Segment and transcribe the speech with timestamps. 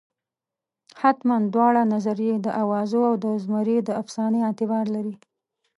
[1.01, 5.15] حتمالاً دواړه نظریې د اوازو او د زمري د افسانې اعتبار لري.